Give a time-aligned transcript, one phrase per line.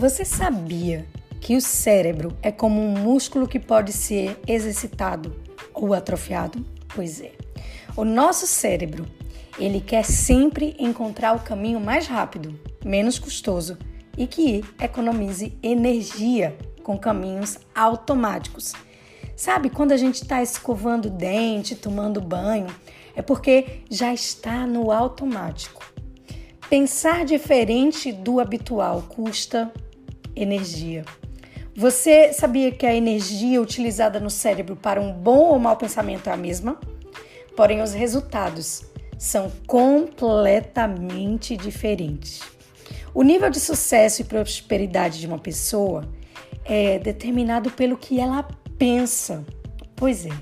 [0.00, 1.06] Você sabia
[1.42, 5.36] que o cérebro é como um músculo que pode ser exercitado
[5.74, 6.64] ou atrofiado?
[6.94, 7.32] Pois é.
[7.94, 9.04] O nosso cérebro,
[9.58, 13.76] ele quer sempre encontrar o caminho mais rápido, menos custoso
[14.16, 18.72] e que economize energia com caminhos automáticos.
[19.36, 22.68] Sabe, quando a gente está escovando o dente, tomando banho,
[23.14, 25.84] é porque já está no automático.
[26.70, 29.70] Pensar diferente do habitual custa
[30.34, 31.04] energia.
[31.76, 36.32] Você sabia que a energia utilizada no cérebro para um bom ou mau pensamento é
[36.32, 36.78] a mesma?
[37.56, 38.84] Porém, os resultados
[39.18, 42.40] são completamente diferentes.
[43.12, 46.08] O nível de sucesso e prosperidade de uma pessoa
[46.64, 48.46] é determinado pelo que ela
[48.78, 49.44] pensa.
[49.94, 50.32] Pois é,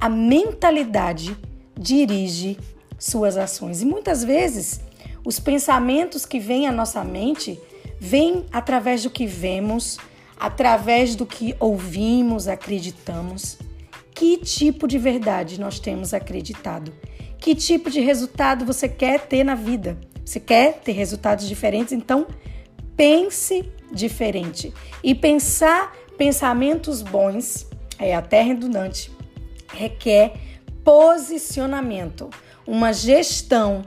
[0.00, 1.36] a mentalidade
[1.78, 2.58] dirige
[2.98, 4.80] suas ações e muitas vezes
[5.24, 7.58] os pensamentos que vêm à nossa mente
[7.98, 9.98] vêm através do que vemos,
[10.38, 13.58] através do que ouvimos, acreditamos.
[14.14, 16.92] Que tipo de verdade nós temos acreditado?
[17.38, 19.98] Que tipo de resultado você quer ter na vida?
[20.24, 21.92] Você quer ter resultados diferentes?
[21.92, 22.26] Então,
[22.96, 24.72] pense diferente.
[25.02, 27.66] E pensar pensamentos bons,
[27.98, 29.10] é até redundante,
[29.72, 30.34] requer
[30.82, 32.30] posicionamento,
[32.66, 33.84] uma gestão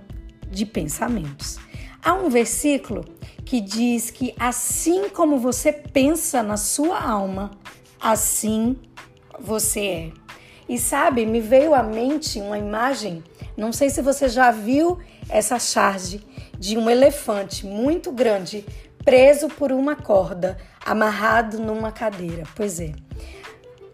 [0.49, 1.57] de pensamentos.
[2.03, 3.05] Há um versículo
[3.45, 7.51] que diz que assim como você pensa na sua alma,
[7.99, 8.77] assim
[9.39, 10.11] você é.
[10.67, 13.23] E sabe, me veio à mente uma imagem,
[13.57, 16.21] não sei se você já viu essa charge
[16.57, 18.65] de um elefante muito grande
[19.03, 22.43] preso por uma corda, amarrado numa cadeira.
[22.55, 22.91] Pois é.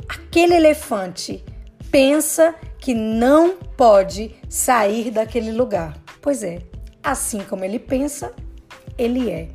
[0.09, 1.43] Aquele elefante
[1.89, 5.97] pensa que não pode sair daquele lugar.
[6.21, 6.61] Pois é,
[7.05, 8.33] assim como ele pensa,
[8.97, 9.49] ele é.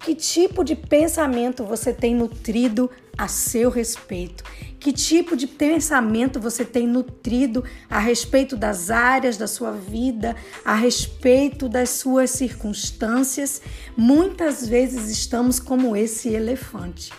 [0.00, 4.44] Que tipo de pensamento você tem nutrido a seu respeito?
[4.78, 10.74] Que tipo de pensamento você tem nutrido a respeito das áreas da sua vida, a
[10.74, 13.62] respeito das suas circunstâncias?
[13.96, 17.10] Muitas vezes estamos como esse elefante.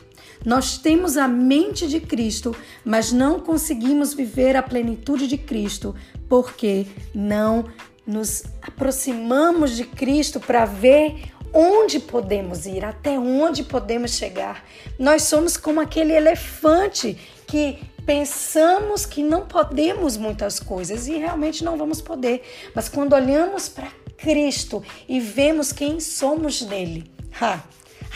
[0.45, 5.95] Nós temos a mente de Cristo, mas não conseguimos viver a plenitude de Cristo
[6.29, 7.65] porque não
[8.05, 14.65] nos aproximamos de Cristo para ver onde podemos ir, até onde podemos chegar.
[14.99, 17.17] Nós somos como aquele elefante
[17.47, 22.43] que pensamos que não podemos muitas coisas e realmente não vamos poder.
[22.75, 27.63] Mas quando olhamos para Cristo e vemos quem somos nele, ha,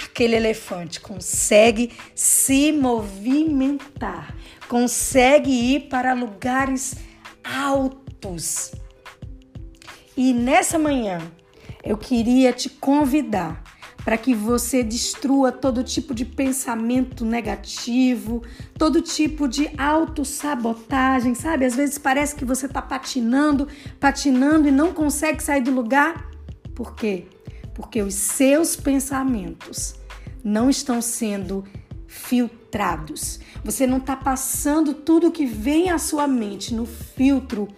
[0.06, 4.35] aquele elefante consegue se movimentar,
[4.67, 6.95] consegue ir para lugares
[7.44, 8.73] altos
[10.19, 11.22] e nessa manhã
[11.81, 13.63] eu queria te convidar
[14.03, 18.44] para que você destrua todo tipo de pensamento negativo,
[18.78, 21.63] todo tipo de autossabotagem, sabe?
[21.63, 23.66] Às vezes parece que você está patinando,
[23.97, 26.30] patinando e não consegue sair do lugar.
[26.75, 27.25] Por quê?
[27.74, 29.96] Porque os seus pensamentos
[30.44, 31.63] não estão sendo
[32.07, 33.40] filtrados.
[33.63, 37.69] Você não está passando tudo que vem à sua mente no filtro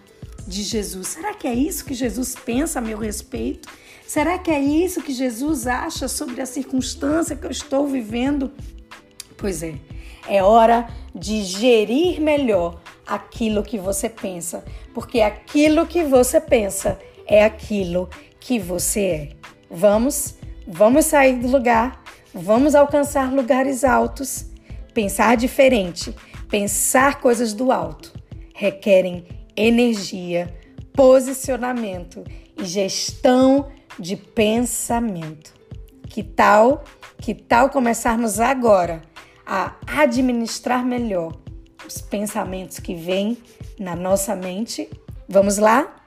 [0.46, 1.08] de Jesus.
[1.08, 3.68] Será que é isso que Jesus pensa a meu respeito?
[4.06, 8.50] Será que é isso que Jesus acha sobre a circunstância que eu estou vivendo?
[9.36, 9.74] Pois é,
[10.28, 14.64] é hora de gerir melhor aquilo que você pensa,
[14.94, 19.28] porque aquilo que você pensa é aquilo que você é.
[19.70, 20.34] Vamos,
[20.66, 22.02] vamos sair do lugar,
[22.34, 24.46] vamos alcançar lugares altos,
[24.92, 26.14] pensar diferente,
[26.48, 28.22] pensar coisas do alto
[28.62, 29.26] requerem
[29.56, 30.52] energia,
[30.92, 32.24] posicionamento
[32.56, 35.54] e gestão de pensamento.
[36.08, 36.84] Que tal?
[37.18, 39.02] Que tal começarmos agora
[39.46, 41.36] a administrar melhor
[41.86, 43.38] os pensamentos que vêm
[43.78, 44.88] na nossa mente?
[45.28, 46.01] Vamos lá?